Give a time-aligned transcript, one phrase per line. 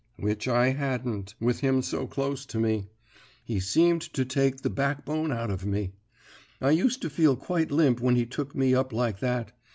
[0.17, 2.87] "Which I hadn't, with him so close to me.
[3.43, 5.93] He seemed to take the backbone out of me;
[6.59, 9.53] I used to feel quite limp when he took me up like that.